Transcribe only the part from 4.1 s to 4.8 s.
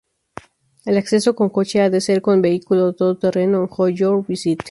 visit.